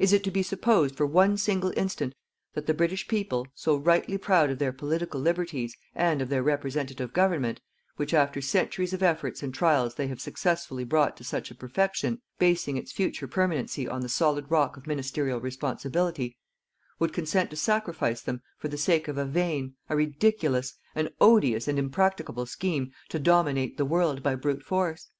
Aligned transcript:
Is 0.00 0.12
it 0.12 0.24
to 0.24 0.32
be 0.32 0.42
supposed 0.42 0.96
for 0.96 1.06
one 1.06 1.36
single 1.36 1.72
instant 1.76 2.16
that 2.54 2.66
the 2.66 2.74
British 2.74 3.06
people, 3.06 3.46
so 3.54 3.76
rightly 3.76 4.18
proud 4.18 4.50
of 4.50 4.58
their 4.58 4.72
political 4.72 5.20
liberties, 5.20 5.76
and 5.94 6.20
of 6.20 6.28
their 6.28 6.42
representative 6.42 7.12
government, 7.12 7.60
which 7.94 8.12
after 8.12 8.40
centuries 8.40 8.92
of 8.92 9.00
efforts 9.00 9.40
and 9.40 9.54
trials 9.54 9.94
they 9.94 10.08
have 10.08 10.20
successfully 10.20 10.82
brought 10.82 11.16
to 11.18 11.22
such 11.22 11.56
perfection, 11.56 12.20
basing 12.40 12.76
its 12.76 12.90
future 12.90 13.28
permanency 13.28 13.86
on 13.86 14.00
the 14.00 14.08
solid 14.08 14.50
rock 14.50 14.76
of 14.76 14.88
ministerial 14.88 15.40
responsibility, 15.40 16.36
would 16.98 17.12
consent 17.12 17.48
to 17.50 17.54
sacrifice 17.56 18.20
them 18.20 18.42
for 18.58 18.66
the 18.66 18.76
sake 18.76 19.06
of 19.06 19.16
a 19.16 19.24
vain, 19.24 19.76
a 19.88 19.94
ridiculous, 19.94 20.74
an 20.96 21.10
odious 21.20 21.68
and 21.68 21.78
impracticable 21.78 22.44
scheme 22.44 22.90
to 23.08 23.20
dominate 23.20 23.76
the 23.76 23.84
world 23.84 24.20
by 24.20 24.34
brute 24.34 24.64
force? 24.64 25.10